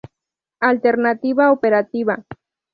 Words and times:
Alternativa 0.59 1.51
operativa". 1.51 2.25